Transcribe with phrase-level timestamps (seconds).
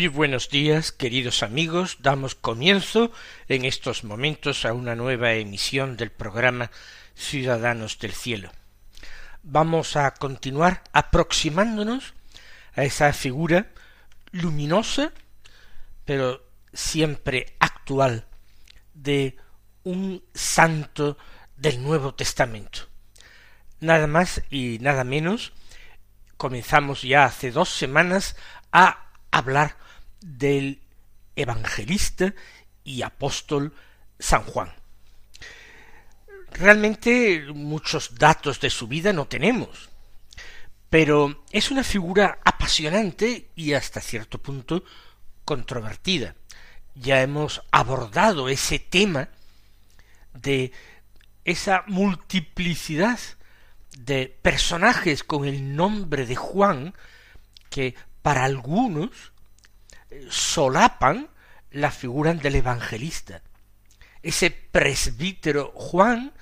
[0.00, 1.98] Muy buenos días, queridos amigos.
[2.00, 3.12] Damos comienzo
[3.48, 6.70] en estos momentos a una nueva emisión del programa
[7.14, 8.50] Ciudadanos del Cielo.
[9.42, 12.14] Vamos a continuar aproximándonos
[12.74, 13.72] a esa figura
[14.32, 15.12] luminosa,
[16.06, 18.24] pero siempre actual,
[18.94, 19.36] de
[19.84, 21.18] un santo
[21.58, 22.88] del Nuevo Testamento.
[23.80, 25.52] Nada más y nada menos,
[26.38, 28.34] comenzamos ya hace dos semanas
[28.72, 29.76] a hablar
[30.20, 30.82] del
[31.36, 32.34] evangelista
[32.84, 33.74] y apóstol
[34.18, 34.72] San Juan.
[36.52, 39.88] Realmente muchos datos de su vida no tenemos,
[40.88, 44.84] pero es una figura apasionante y hasta cierto punto
[45.44, 46.34] controvertida.
[46.94, 49.28] Ya hemos abordado ese tema
[50.34, 50.72] de
[51.44, 53.18] esa multiplicidad
[53.96, 56.94] de personajes con el nombre de Juan
[57.68, 59.29] que para algunos
[60.28, 61.28] solapan
[61.70, 63.42] la figura del evangelista.
[64.22, 66.32] Ese presbítero Juan,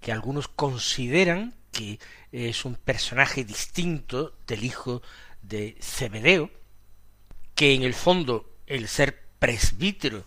[0.00, 1.98] que algunos consideran que
[2.30, 5.02] es un personaje distinto del hijo
[5.40, 6.50] de Zebedeo,
[7.54, 10.24] que en el fondo el ser presbítero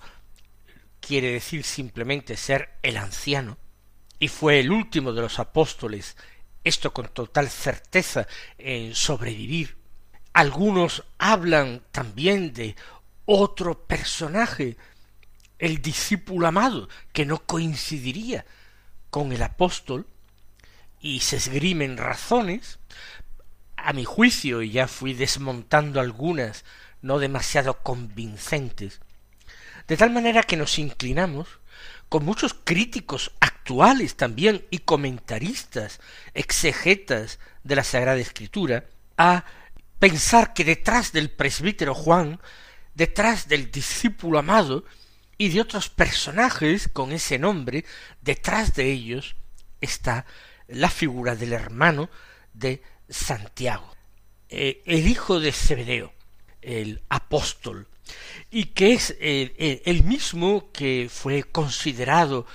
[1.00, 3.58] quiere decir simplemente ser el anciano,
[4.20, 6.18] y fue el último de los apóstoles,
[6.64, 8.28] esto con total certeza,
[8.58, 9.78] en sobrevivir
[10.36, 12.76] algunos hablan también de
[13.24, 14.76] otro personaje,
[15.60, 18.46] el discípulo amado, que no coincidiría
[19.10, 20.06] con el apóstol,
[21.00, 22.80] y se esgrimen razones,
[23.78, 26.66] a mi juicio, y ya fui desmontando algunas
[27.02, 29.00] no demasiado convincentes,
[29.88, 31.48] de tal manera que nos inclinamos,
[32.10, 36.02] con muchos críticos actuales también y comentaristas,
[36.34, 38.84] exegetas de la Sagrada Escritura,
[39.18, 39.46] a
[40.00, 42.40] pensar que detrás del presbítero Juan,
[42.94, 44.86] detrás del discípulo amado
[45.38, 47.86] y de otros personajes con ese nombre,
[48.22, 49.36] detrás de ellos
[49.82, 50.26] está
[50.68, 52.10] la figura del hermano
[52.54, 53.96] de Santiago,
[54.50, 56.14] eh, el hijo de Zebedeo,
[56.62, 57.88] el apóstol,
[58.50, 62.46] y que es eh, el mismo que fue considerado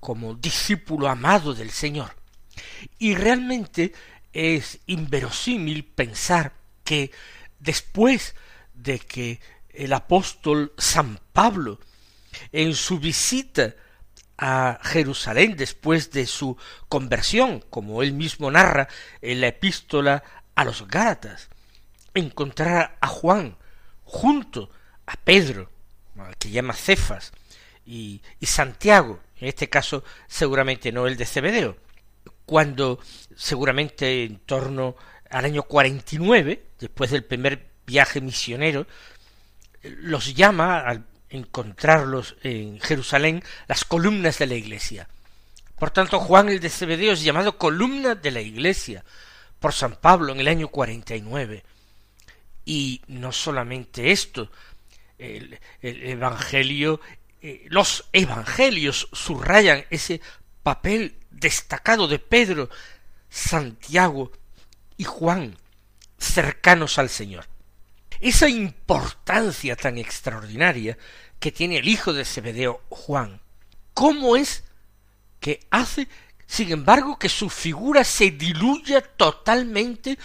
[0.00, 2.16] como discípulo amado del Señor.
[2.98, 3.92] Y realmente
[4.32, 6.59] es inverosímil pensar
[6.90, 7.12] que
[7.60, 8.34] después
[8.74, 11.78] de que el apóstol San Pablo,
[12.50, 13.76] en su visita
[14.36, 16.56] a Jerusalén después de su
[16.88, 18.88] conversión, como él mismo narra
[19.22, 20.24] en la epístola
[20.56, 21.48] a los Gálatas,
[22.12, 23.56] encontrara a Juan
[24.02, 24.68] junto
[25.06, 25.70] a Pedro,
[26.40, 27.30] que llama Cefas,
[27.86, 31.76] y, y Santiago, en este caso seguramente no el de Cebedeo,
[32.46, 32.98] cuando
[33.36, 34.96] seguramente en torno
[35.30, 38.86] al año 49, después del primer viaje misionero,
[39.82, 45.08] los llama al encontrarlos en Jerusalén las columnas de la iglesia.
[45.78, 49.04] Por tanto, Juan el de Cebedeo es llamado columna de la iglesia
[49.60, 51.64] por San Pablo en el año 49.
[52.64, 54.50] Y no solamente esto,
[55.16, 57.00] el, el Evangelio,
[57.40, 60.20] eh, los Evangelios subrayan ese
[60.62, 62.68] papel destacado de Pedro,
[63.30, 64.32] Santiago
[65.00, 65.56] y Juan
[66.18, 67.46] cercanos al Señor.
[68.20, 70.98] Esa importancia tan extraordinaria
[71.38, 73.40] que tiene el hijo de Zebedeo Juan,
[73.94, 74.62] ¿cómo es
[75.40, 76.06] que hace,
[76.46, 80.18] sin embargo, que su figura se diluya totalmente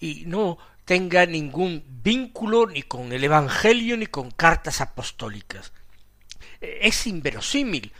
[0.00, 5.72] y no tenga ningún vínculo ni con el Evangelio ni con cartas apostólicas?
[6.60, 7.92] Es inverosímil,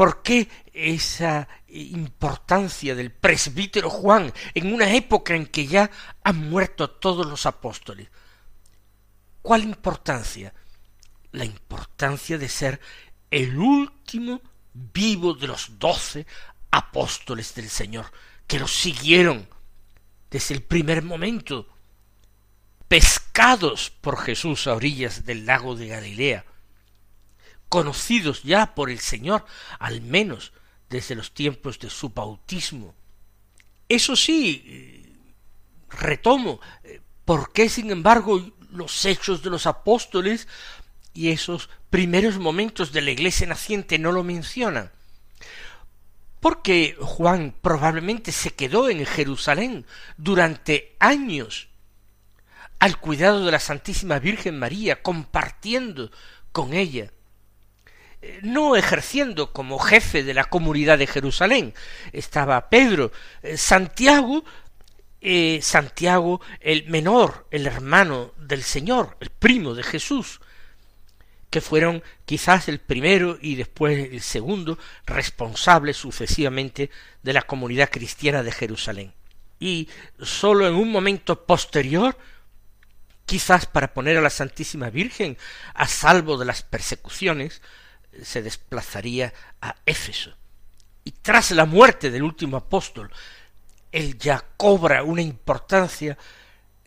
[0.00, 5.90] ¿Por qué esa importancia del presbítero Juan en una época en que ya
[6.24, 8.08] han muerto todos los apóstoles?
[9.42, 10.54] ¿Cuál importancia?
[11.32, 12.80] La importancia de ser
[13.30, 14.40] el último
[14.72, 16.26] vivo de los doce
[16.70, 18.10] apóstoles del Señor,
[18.46, 19.46] que los siguieron
[20.30, 21.68] desde el primer momento
[22.88, 26.46] pescados por Jesús a orillas del lago de Galilea,
[27.70, 29.46] conocidos ya por el Señor,
[29.78, 30.52] al menos
[30.90, 32.94] desde los tiempos de su bautismo.
[33.88, 35.16] Eso sí,
[35.88, 36.60] retomo,
[37.24, 40.46] ¿por qué sin embargo los hechos de los apóstoles
[41.14, 44.90] y esos primeros momentos de la iglesia naciente no lo mencionan?
[46.40, 49.86] Porque Juan probablemente se quedó en Jerusalén
[50.16, 51.68] durante años
[52.80, 56.10] al cuidado de la Santísima Virgen María, compartiendo
[56.50, 57.19] con ella, eh,
[58.42, 61.74] no ejerciendo como jefe de la comunidad de Jerusalén.
[62.12, 63.12] Estaba Pedro,
[63.42, 64.44] eh, Santiago,
[65.20, 70.40] eh, Santiago el menor, el hermano del Señor, el primo de Jesús,
[71.50, 76.90] que fueron quizás el primero y después el segundo responsables sucesivamente
[77.22, 79.12] de la comunidad cristiana de Jerusalén.
[79.58, 79.88] Y
[80.20, 82.16] sólo en un momento posterior,
[83.26, 85.36] quizás para poner a la Santísima Virgen
[85.74, 87.60] a salvo de las persecuciones,
[88.22, 90.36] se desplazaría a Éfeso.
[91.04, 93.10] Y tras la muerte del último apóstol,
[93.92, 96.16] él ya cobra una importancia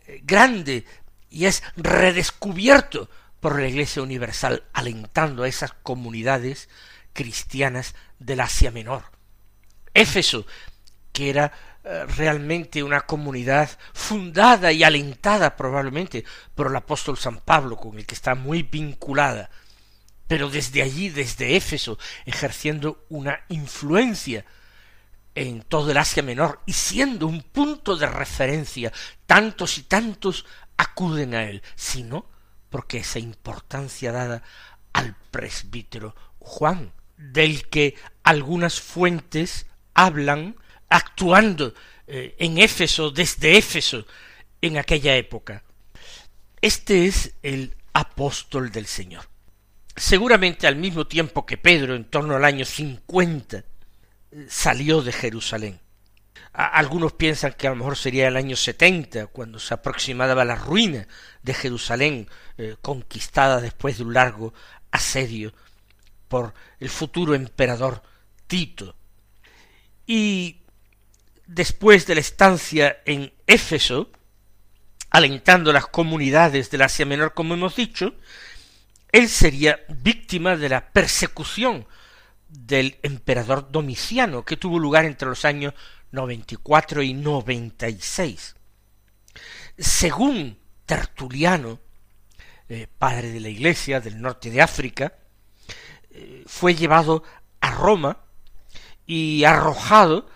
[0.06, 0.84] eh, grande
[1.28, 3.10] y es redescubierto
[3.40, 6.68] por la Iglesia Universal, alentando a esas comunidades
[7.12, 9.04] cristianas del Asia Menor.
[9.92, 10.46] Éfeso,
[11.12, 11.52] que era
[11.84, 16.24] eh, realmente una comunidad fundada y alentada probablemente
[16.54, 19.50] por el apóstol San Pablo, con el que está muy vinculada,
[20.26, 24.44] pero desde allí, desde Éfeso, ejerciendo una influencia
[25.34, 28.92] en todo el Asia Menor y siendo un punto de referencia,
[29.26, 32.26] tantos y tantos acuden a él, sino
[32.70, 34.42] porque esa importancia dada
[34.92, 40.56] al presbítero Juan, del que algunas fuentes hablan
[40.88, 41.74] actuando
[42.06, 44.06] eh, en Éfeso, desde Éfeso,
[44.60, 45.64] en aquella época.
[46.60, 49.33] Este es el apóstol del Señor.
[49.96, 53.64] Seguramente al mismo tiempo que Pedro, en torno al año cincuenta,
[54.48, 55.80] salió de Jerusalén
[56.54, 61.08] algunos piensan que a lo mejor sería el año setenta, cuando se aproximaba la ruina
[61.42, 64.54] de Jerusalén, eh, conquistada después de un largo
[64.92, 65.52] asedio
[66.28, 68.02] por el futuro emperador
[68.46, 68.94] Tito.
[70.06, 70.58] Y
[71.46, 74.12] después de la estancia en Éfeso,
[75.10, 78.14] alentando las comunidades del Asia Menor, como hemos dicho,
[79.14, 81.86] él sería víctima de la persecución
[82.48, 85.72] del emperador Domiciano, que tuvo lugar entre los años
[86.10, 88.56] 94 y 96.
[89.78, 91.78] Según Tertuliano,
[92.68, 95.12] eh, padre de la Iglesia del norte de África,
[96.10, 97.22] eh, fue llevado
[97.60, 98.18] a Roma
[99.06, 100.28] y arrojado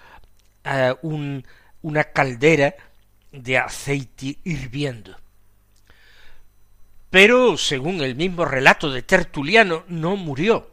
[0.62, 2.76] a una caldera
[3.32, 5.16] de aceite hirviendo.
[7.10, 10.70] Pero, según el mismo relato de Tertuliano, no murió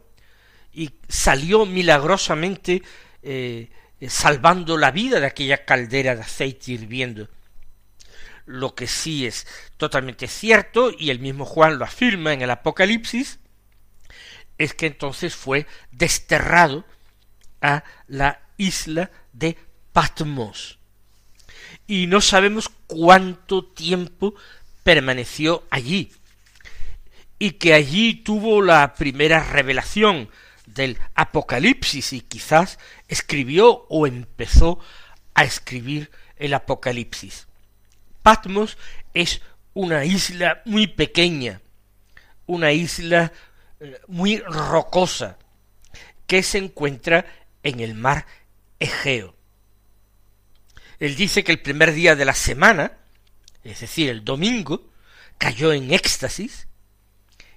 [0.72, 2.82] y salió milagrosamente
[3.22, 3.70] eh,
[4.08, 7.28] salvando la vida de aquella caldera de aceite hirviendo.
[8.44, 9.46] Lo que sí es
[9.78, 13.40] totalmente cierto, y el mismo Juan lo afirma en el Apocalipsis,
[14.58, 16.84] es que entonces fue desterrado
[17.62, 19.56] a la isla de
[19.92, 20.78] Patmos.
[21.86, 24.34] Y no sabemos cuánto tiempo
[24.82, 26.12] permaneció allí,
[27.38, 30.30] y que allí tuvo la primera revelación
[30.66, 32.78] del Apocalipsis y quizás
[33.08, 34.78] escribió o empezó
[35.34, 37.46] a escribir el Apocalipsis.
[38.22, 38.78] Patmos
[39.14, 39.40] es
[39.74, 41.60] una isla muy pequeña,
[42.46, 43.32] una isla
[43.80, 45.38] eh, muy rocosa,
[46.26, 47.26] que se encuentra
[47.62, 48.26] en el mar
[48.80, 49.36] Egeo.
[50.98, 52.92] Él dice que el primer día de la semana,
[53.62, 54.90] es decir, el domingo,
[55.38, 56.66] cayó en éxtasis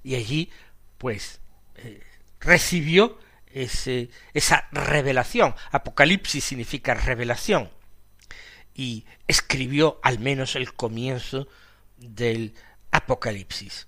[0.10, 0.50] y allí,
[0.98, 1.40] pues,
[1.76, 2.02] eh,
[2.40, 5.54] recibió ese, esa revelación.
[5.70, 7.70] Apocalipsis significa revelación.
[8.74, 11.48] Y escribió al menos el comienzo
[11.98, 12.56] del
[12.90, 13.86] Apocalipsis.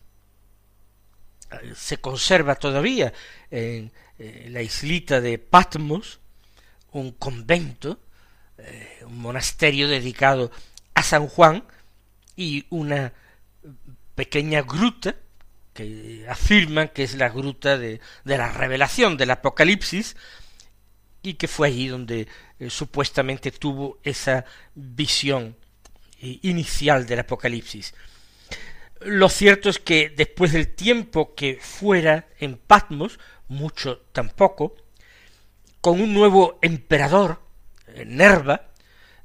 [1.76, 3.14] Se conserva todavía
[3.50, 6.20] en, la islita de Patmos
[6.92, 8.00] un convento,
[8.60, 10.52] eh, un monasterio dedicado
[10.94, 11.64] a San Juan
[12.36, 13.12] y una
[14.14, 15.16] pequeña gruta
[16.28, 20.16] afirman que es la gruta de, la revelación del Apocalipsis
[21.24, 22.28] y que fue allí donde
[22.60, 25.56] eh, supuestamente tuvo esa visión
[26.22, 27.94] eh, inicial del Apocalipsis.
[29.02, 34.76] Lo cierto es que después del tiempo que fuera en Patmos, mucho tampoco,
[35.80, 37.42] con un nuevo emperador,
[37.88, 38.70] eh, Nerva,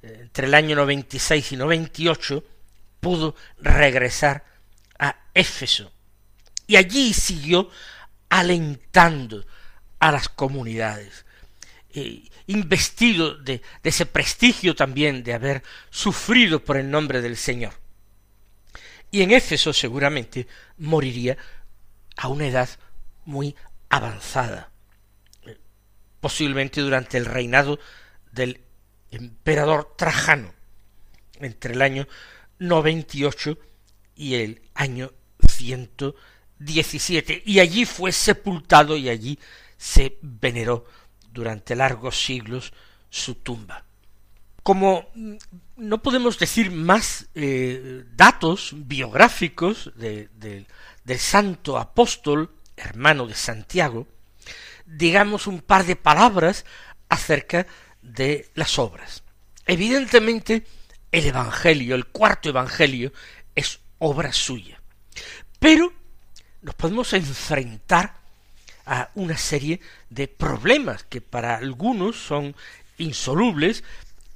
[0.02, 2.44] entre el año 96 y 98,
[3.00, 4.44] pudo regresar
[4.98, 5.92] a Éfeso.
[6.66, 7.70] Y allí siguió
[8.28, 9.44] alentando
[9.98, 11.24] a las comunidades,
[11.90, 17.72] eh, investido de, de ese prestigio también de haber sufrido por el nombre del Señor.
[19.10, 20.46] Y en Éfeso seguramente
[20.78, 21.36] moriría
[22.16, 22.68] a una edad
[23.24, 23.54] muy
[23.88, 24.70] avanzada,
[26.20, 27.78] posiblemente durante el reinado
[28.32, 28.60] del
[29.10, 30.52] emperador Trajano,
[31.40, 32.08] entre el año
[32.58, 33.58] 98
[34.14, 35.12] y el año
[36.58, 39.38] 117, y allí fue sepultado y allí
[39.76, 40.86] se veneró
[41.32, 42.72] durante largos siglos
[43.10, 43.84] su tumba.
[44.62, 45.08] Como
[45.76, 50.28] no podemos decir más eh, datos biográficos de,
[51.04, 54.08] del santo apóstol, hermano de Santiago,
[54.86, 56.64] digamos un par de palabras
[57.08, 57.66] acerca
[58.02, 59.22] de las obras.
[59.66, 60.64] Evidentemente,
[61.12, 63.12] el Evangelio, el cuarto Evangelio,
[63.54, 64.80] es obra suya.
[65.58, 65.92] Pero
[66.66, 68.16] nos podemos enfrentar
[68.86, 69.80] a una serie
[70.10, 72.56] de problemas que para algunos son
[72.98, 73.84] insolubles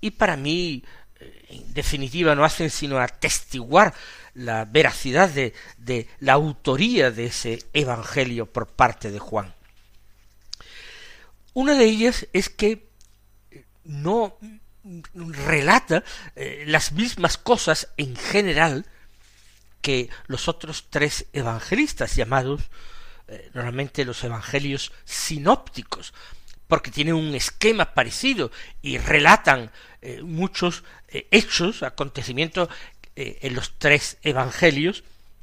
[0.00, 0.84] y para mí
[1.18, 3.92] eh, en definitiva no hacen sino atestiguar
[4.34, 9.52] la veracidad de, la autoría de ese Evangelio por parte de Juan.
[11.52, 12.86] Una de ellas es que
[13.82, 14.38] no
[14.84, 16.04] relata
[16.36, 18.86] eh, las mismas cosas en general
[19.80, 22.62] que los otros tres evangelistas llamados
[23.28, 26.12] eh, normalmente los evangelios sinópticos
[26.68, 29.72] porque tienen un esquema parecido y relatan
[30.02, 32.68] eh, muchos hechos, acontecimientos
[33.16, 35.02] en los tres evangelios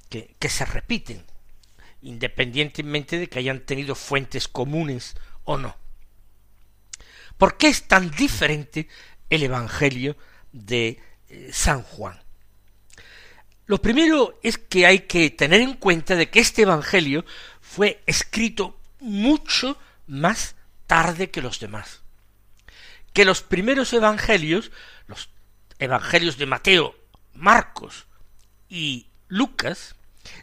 [0.10, 1.26] que, que se repiten,
[2.02, 5.76] independientemente de que hayan tenido fuentes comunes o no.
[7.38, 8.88] ¿Por qué es tan diferente
[9.30, 10.18] el Evangelio
[10.52, 12.20] de eh, San Juan?
[13.68, 17.26] Lo primero es que hay que tener en cuenta de que este Evangelio
[17.62, 20.56] fue escrito mucho más
[20.88, 22.02] tarde que los demás.
[23.14, 24.72] Que los primeros Evangelios,
[25.08, 25.30] los
[25.80, 26.96] Evangelios de Mateo,
[27.34, 28.08] Marcos
[28.70, 29.96] y Lucas,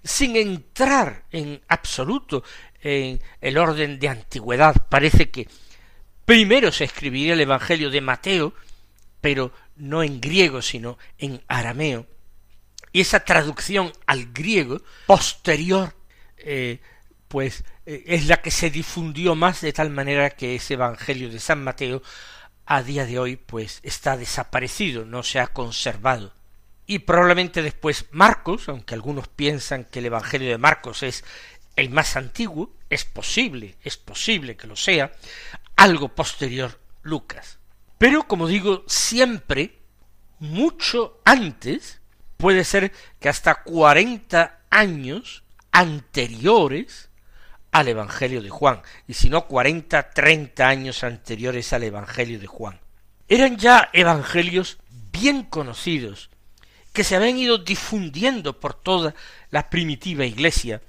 [0.03, 2.45] sin entrar en absoluto
[2.83, 5.49] en el orden de antigüedad, parece que
[6.25, 8.55] Primero se escribiría el Evangelio de Mateo,
[9.21, 12.07] pero no en griego, sino en arameo.
[12.95, 15.97] Y esa traducción al griego posterior,
[16.37, 16.81] eh,
[17.27, 21.41] pues eh, es la que se difundió más de tal manera que ese Evangelio de
[21.41, 22.03] San Mateo
[22.67, 26.35] a día de hoy pues está desaparecido, no se ha conservado.
[26.87, 31.25] Y probablemente después Marcos, aunque algunos piensan que el Evangelio de Marcos es
[31.75, 35.11] el más antiguo, es posible, es posible que lo sea,
[35.75, 37.59] algo posterior Lucas.
[37.99, 39.81] Pero, como digo, siempre,
[40.39, 42.01] mucho antes,
[42.45, 47.09] puede ser que hasta cuarenta años anteriores
[47.73, 52.79] al Evangelio de Juan, y si no cuarenta, treinta años anteriores al Evangelio de Juan.
[53.31, 54.77] Eran ya evangelios
[55.11, 56.29] bien conocidos,
[56.93, 59.15] que se habían ido difundiendo por toda
[59.49, 60.83] la primitiva iglesia,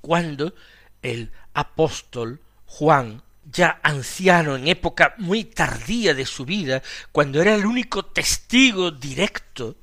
[0.00, 0.54] cuando
[1.02, 7.66] el apóstol Juan ya anciano, en época muy tardía de su vida, cuando era el
[7.66, 9.74] único testigo directo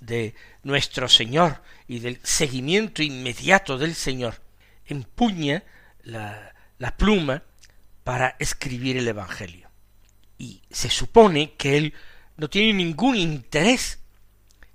[0.00, 4.40] de nuestro Señor y del seguimiento inmediato del Señor,
[4.86, 5.62] empuña
[6.02, 6.52] la,
[6.96, 7.42] pluma
[8.04, 9.70] para escribir el Evangelio.
[10.38, 11.94] Y se supone que él
[12.36, 13.98] no tiene ningún interés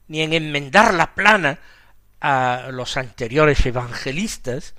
[0.08, 1.60] ni en enmendar la plana
[2.22, 4.76] a los anteriores evangelistas,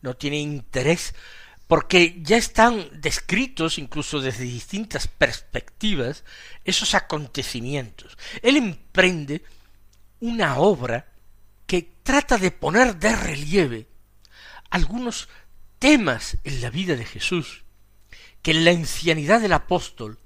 [0.00, 1.14] no tiene interés
[1.72, 6.22] porque ya están descritos incluso desde distintas perspectivas
[6.66, 8.18] esos acontecimientos.
[8.42, 9.42] Él emprende
[10.20, 11.14] una obra
[11.66, 13.88] que trata de poner de relieve
[14.68, 15.30] algunos
[15.78, 17.64] temas en la vida de Jesús
[18.42, 20.18] que en la ancianidad del apóstol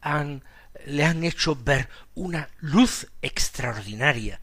[0.00, 0.42] han,
[0.86, 4.40] le han hecho ver una luz extraordinaria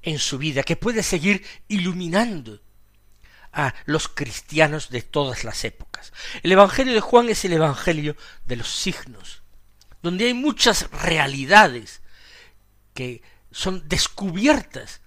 [0.00, 2.63] en su vida que puede seguir iluminando
[3.54, 6.12] a los cristianos de todas las épocas.
[6.42, 9.42] El Evangelio de Juan es el Evangelio de los signos,
[10.02, 12.02] donde hay muchas realidades
[12.92, 15.00] que son descubiertas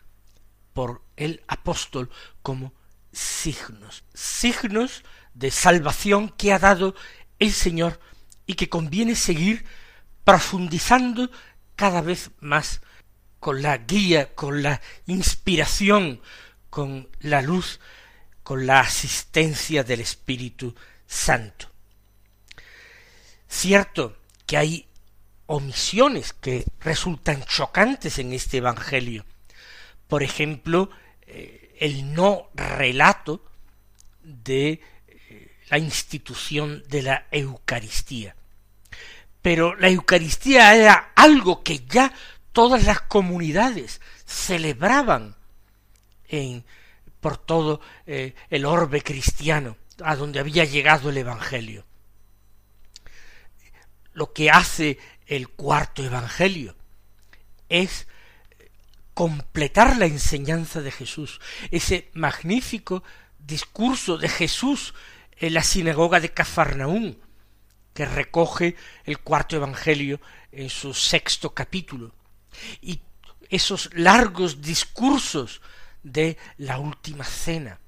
[0.74, 2.10] por el apóstol
[2.42, 2.74] como
[3.12, 6.96] signos, signos de salvación que ha dado
[7.40, 8.00] el Señor
[8.46, 9.66] y que conviene seguir
[10.24, 11.30] profundizando
[11.76, 12.82] cada vez más
[13.40, 16.22] con la guía, con la inspiración,
[16.70, 17.80] con la luz
[18.48, 20.74] con la asistencia del Espíritu
[21.06, 21.70] Santo.
[23.46, 24.88] Cierto que hay
[25.48, 29.26] omisiones que resultan chocantes en este Evangelio.
[30.08, 30.90] Por ejemplo,
[31.24, 33.44] eh, el no relato
[34.24, 38.34] de eh, la institución de la Eucaristía.
[39.42, 42.14] Pero la Eucaristía era algo que ya
[42.54, 45.36] todas las comunidades celebraban
[46.30, 46.64] en,
[47.28, 51.86] por todo eh, el orbe cristiano, a donde había llegado el Evangelio.
[54.14, 56.74] Lo que hace el cuarto Evangelio
[57.68, 58.08] es
[59.14, 63.04] completar la enseñanza de Jesús, ese magnífico
[63.38, 64.94] discurso de Jesús
[65.36, 67.20] en la sinagoga de Cafarnaún,
[67.94, 70.22] que recoge el cuarto Evangelio
[70.54, 72.16] en su sexto capítulo,
[72.80, 73.02] y
[73.50, 75.60] esos largos discursos
[76.12, 77.80] de la última cena,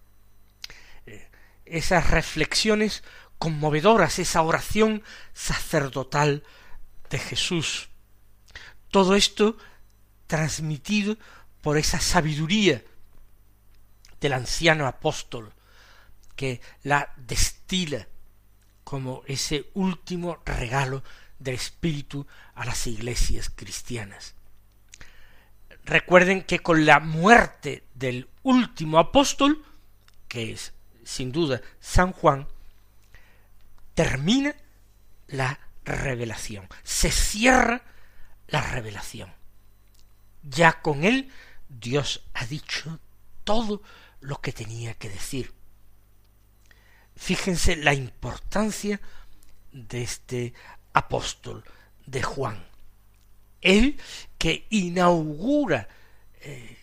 [1.06, 1.30] eh,
[1.66, 3.04] esas reflexiones
[3.38, 6.44] conmovedoras, esa oración sacerdotal
[7.10, 7.90] de Jesús.
[8.92, 9.58] Todo esto
[10.28, 11.18] transmitido
[11.62, 12.84] por esa sabiduría
[14.20, 15.54] del anciano apóstol
[16.36, 18.08] que la destila
[18.84, 21.04] como ese último regalo
[21.38, 24.36] del Espíritu a las iglesias cristianas.
[25.90, 29.66] Recuerden que con la muerte del último apóstol,
[30.28, 30.72] que es
[31.04, 32.48] sin duda San Juan,
[33.96, 34.56] termina
[35.30, 37.82] la revelación, se cierra
[38.50, 39.34] la revelación.
[40.44, 41.32] Ya con él
[41.70, 43.00] Dios ha dicho
[43.44, 43.82] todo
[44.20, 45.56] lo que tenía que decir.
[47.16, 49.02] Fíjense la importancia
[49.72, 50.54] de este
[50.94, 51.64] apóstol
[52.06, 52.69] de Juan.
[53.62, 53.98] Él
[54.38, 55.88] que inaugura
[56.42, 56.78] eh,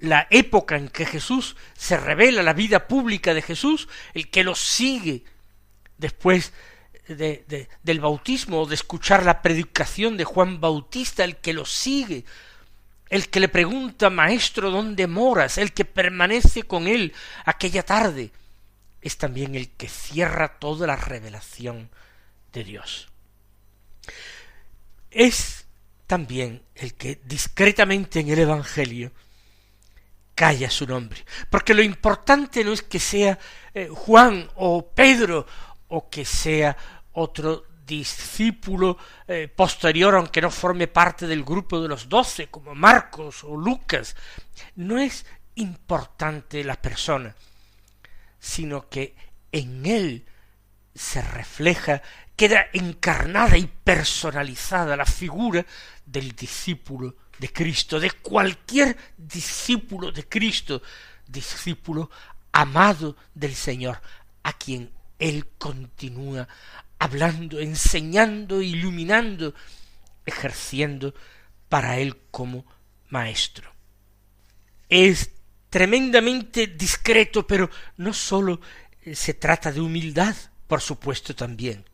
[0.00, 4.54] la época en que Jesús se revela la vida pública de Jesús, el que lo
[4.54, 5.24] sigue
[5.98, 6.52] después
[7.06, 12.24] del bautismo de escuchar la predicación de Juan Bautista, el que lo sigue,
[13.10, 15.58] el que le pregunta, Maestro, ¿dónde moras?
[15.58, 17.12] El que permanece con él
[17.44, 18.30] aquella tarde,
[19.02, 21.90] es también el que cierra toda la revelación
[22.52, 23.08] de Dios.
[25.14, 25.66] Es
[26.06, 29.12] también el que discretamente en el Evangelio
[30.34, 33.38] calla su nombre, porque lo importante no es que sea
[33.72, 35.46] eh, Juan o Pedro
[35.88, 36.76] o que sea
[37.12, 38.98] otro discípulo
[39.28, 44.16] eh, posterior, aunque no forme parte del grupo de los doce, como Marcos o Lucas.
[44.74, 45.24] No es
[45.54, 47.36] importante la persona,
[48.40, 49.14] sino que
[49.52, 50.26] en él
[50.94, 52.02] se refleja,
[52.36, 55.64] queda encarnada y personalizada la figura
[56.04, 60.82] del discípulo de Cristo, de cualquier discípulo de Cristo,
[61.26, 62.10] discípulo
[62.52, 64.00] amado del Señor,
[64.42, 66.48] a quien él continúa
[66.98, 69.54] hablando, enseñando, iluminando,
[70.24, 71.14] ejerciendo
[71.68, 72.64] para él como
[73.08, 73.72] maestro.
[74.88, 75.30] Es
[75.70, 78.60] tremendamente discreto, pero no sólo
[79.02, 80.34] eh, se trata de humildad,
[80.66, 81.84] por supuesto también.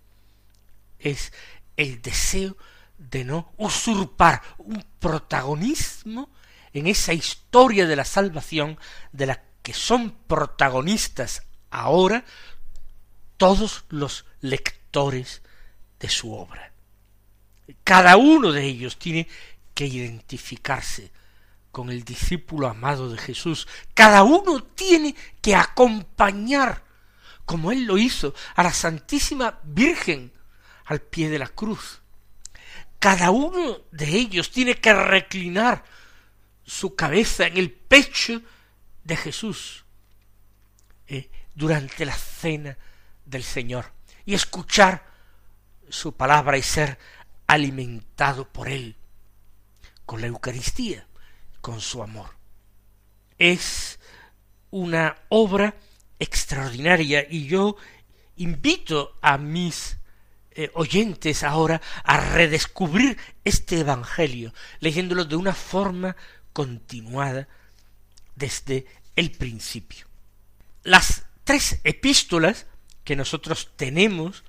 [1.01, 1.33] Es
[1.77, 2.57] el deseo
[2.99, 6.31] de no usurpar un protagonismo
[6.73, 8.79] en esa historia de la salvación
[9.13, 12.25] de la que son protagonistas ahora
[13.37, 15.43] todos los lectores
[15.99, 16.73] de su obra.
[17.85, 19.29] Cada uno de ellos tiene
[19.75, 21.11] que identificarse
[21.71, 23.67] con el discípulo amado de Jesús.
[23.95, 26.85] Cada uno tiene que acompañar,
[27.45, 30.33] como él lo hizo, a la Santísima Virgen
[30.91, 32.01] al pie de la cruz.
[32.99, 35.85] Cada uno de ellos tiene que reclinar
[36.65, 38.43] su cabeza en el pecho
[39.05, 39.85] de Jesús
[41.07, 42.77] eh, durante la cena
[43.25, 43.93] del Señor
[44.27, 45.07] y escuchar
[45.89, 46.99] su palabra y ser
[47.47, 48.97] alimentado por Él
[50.05, 51.07] con la Eucaristía,
[51.61, 52.37] con su amor.
[53.39, 54.01] Es
[54.71, 55.77] una obra
[56.19, 57.77] extraordinaria y yo
[58.37, 60.00] invito a mis
[60.53, 66.17] eh, oyentes ahora a redescubrir este Evangelio, leyéndolo de una forma
[66.53, 67.47] continuada
[68.35, 70.07] desde el principio.
[70.83, 72.67] Las tres epístolas
[73.05, 74.45] que nosotros tenemos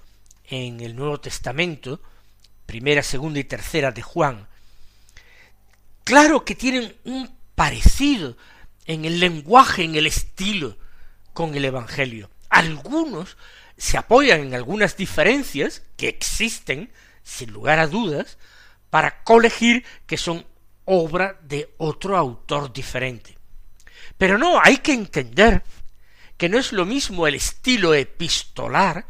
[0.45, 2.01] en el Nuevo Testamento,
[2.65, 4.47] primera, segunda y tercera de Juan,
[6.03, 8.37] claro que tienen un parecido
[8.85, 10.77] en el lenguaje, en el estilo
[11.33, 12.29] con el Evangelio.
[12.49, 13.37] Algunos
[13.81, 16.91] se apoyan en algunas diferencias que existen,
[17.23, 18.37] sin lugar a dudas,
[18.91, 20.45] para colegir que son
[20.85, 23.35] obra de otro autor diferente.
[24.19, 25.63] Pero no, hay que entender
[26.37, 29.07] que no es lo mismo el estilo epistolar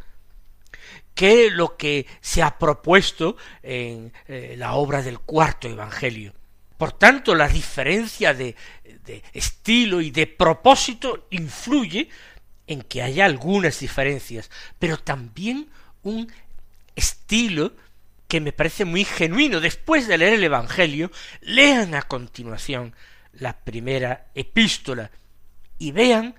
[1.13, 6.34] que lo que se ha propuesto en eh, la obra del cuarto Evangelio.
[6.77, 8.55] Por tanto, la diferencia de,
[9.03, 12.07] de estilo y de propósito influye
[12.67, 15.69] en que haya algunas diferencias, pero también
[16.04, 16.32] un
[16.95, 17.74] estilo
[18.28, 19.60] que me parece muy genuino.
[19.60, 22.95] Después de leer el Evangelio, lean a continuación
[23.34, 25.12] la primera epístola
[25.78, 26.36] y vean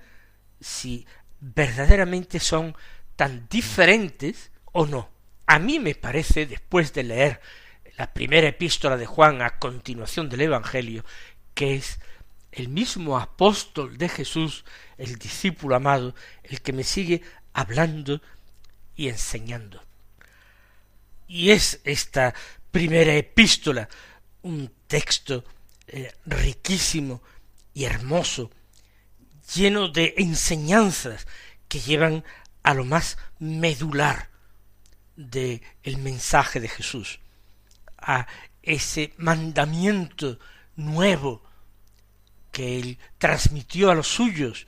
[0.59, 1.05] si
[1.39, 2.75] verdaderamente son
[3.15, 5.09] tan diferentes o no.
[5.45, 7.41] A mí me parece, después de leer
[7.97, 11.05] la primera epístola de Juan a continuación del Evangelio,
[11.53, 11.99] que es
[12.55, 14.63] el mismo apóstol de Jesús,
[14.97, 17.21] el discípulo amado, el que me sigue
[17.53, 18.21] hablando
[18.95, 19.83] y enseñando.
[21.27, 22.33] Y es esta
[22.71, 23.89] primera epístola
[24.43, 25.43] un texto
[25.87, 27.21] eh, riquísimo
[27.73, 28.51] y hermoso,
[29.55, 31.27] lleno de enseñanzas
[31.67, 32.23] que llevan
[32.61, 34.29] a lo más medular
[35.15, 37.19] de el mensaje de Jesús,
[37.97, 38.27] a
[38.61, 40.39] ese mandamiento
[40.75, 41.43] nuevo
[42.53, 44.67] que él transmitió a los suyos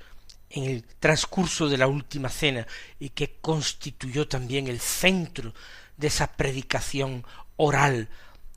[0.50, 2.65] en el transcurso de la última cena
[3.00, 5.54] y que constituyó también el centro
[5.95, 7.24] de esa predicación
[7.58, 8.10] oral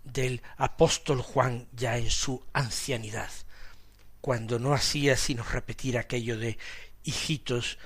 [0.03, 3.31] del apóstol Juan ya en su ancianidad,
[4.23, 6.57] cuando no hacía sino repetir aquello de
[7.05, 7.79] hijitos,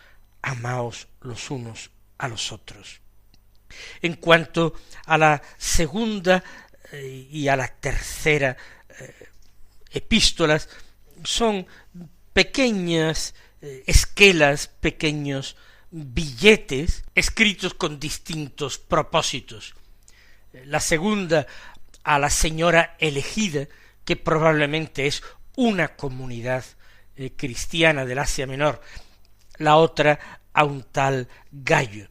[0.43, 3.01] amaos los unos a los otros.
[4.01, 4.75] En cuanto
[5.07, 6.45] a la segunda
[6.93, 8.57] eh, y a la tercera
[9.01, 9.29] eh,
[9.91, 10.69] epístolas,
[11.25, 11.67] son
[12.33, 15.57] pequeñas eh, esquelas, pequeños
[15.91, 19.75] billetes escritos con distintos propósitos.
[20.65, 21.47] La segunda
[22.03, 23.69] a la señora elegida,
[24.05, 25.23] que probablemente es
[25.57, 26.65] una comunidad
[27.37, 28.81] cristiana del Asia Menor,
[29.59, 32.09] la otra a un tal Gallo.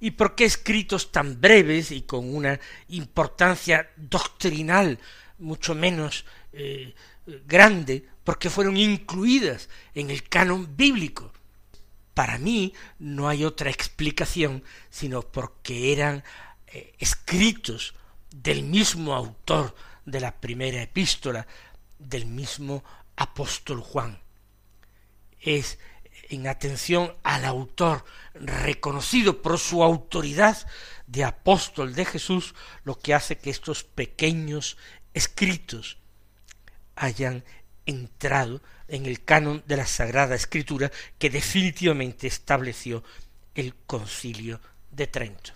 [0.00, 2.58] ¿Y por qué escritos tan breves y con una
[2.88, 4.98] importancia doctrinal
[5.38, 6.94] mucho menos eh,
[7.46, 8.08] grande?
[8.28, 11.32] Porque fueron incluidas en el canon bíblico.
[12.12, 16.22] Para mí no hay otra explicación sino porque eran
[16.66, 17.94] eh, escritos
[18.30, 21.46] del mismo autor de la primera epístola,
[21.98, 22.84] del mismo
[23.16, 24.20] apóstol Juan.
[25.40, 25.78] Es
[26.28, 30.70] en atención al autor reconocido por su autoridad
[31.06, 34.76] de apóstol de Jesús, lo que hace que estos pequeños
[35.14, 35.96] escritos
[36.94, 37.42] hayan
[37.88, 43.02] entrado en el canon de la Sagrada Escritura que definitivamente estableció
[43.54, 45.52] el concilio de Trento.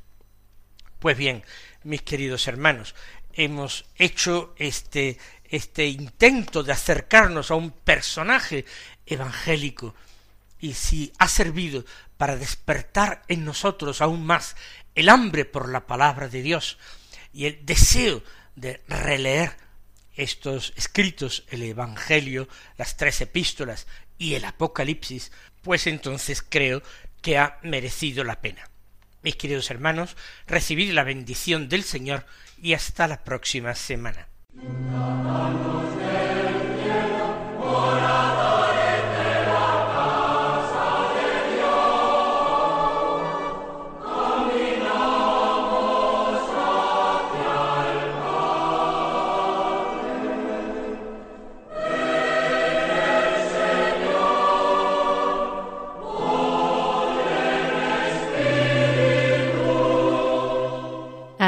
[0.99, 1.45] Pues bien,
[1.85, 2.95] mis queridos hermanos,
[3.35, 8.65] hemos hecho este, este intento de acercarnos a un personaje
[9.07, 9.95] evangélico
[10.59, 11.85] y si ha servido
[12.17, 14.57] para despertar en nosotros aún más
[14.95, 16.79] el hambre por la palabra de Dios
[17.33, 18.23] y el deseo
[18.55, 19.57] de releer
[20.15, 23.87] estos escritos, el Evangelio, las tres epístolas
[24.19, 26.83] y el Apocalipsis, pues entonces creo
[27.21, 28.69] que ha merecido la pena.
[29.23, 32.27] Mis queridos hermanos, recibid la bendición del Señor
[32.61, 34.29] y hasta la próxima semana.